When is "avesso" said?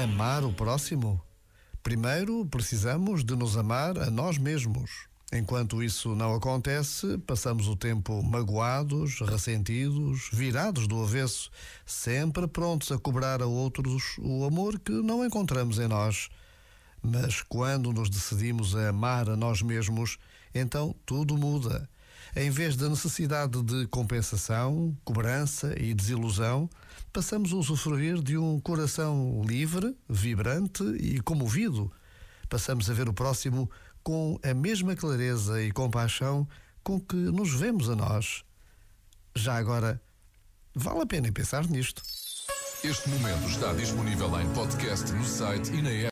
11.02-11.50